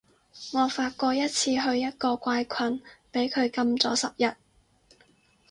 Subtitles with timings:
[0.53, 2.81] 我發過一次去一個怪群，
[3.13, 4.35] 畀佢禁咗十日